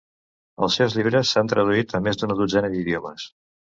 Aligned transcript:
Els 0.67 0.77
seus 0.79 0.95
llibres 0.99 1.33
s'han 1.35 1.51
traduït 1.53 1.93
a 1.99 2.01
més 2.07 2.21
d'una 2.23 2.39
dotzena 2.41 2.73
d'idiomes. 2.77 3.29